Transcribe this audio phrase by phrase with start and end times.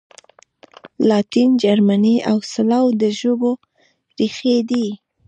[1.09, 3.51] لاتین، جرمني او سلاو د ژبو
[4.17, 4.87] ریښې دي.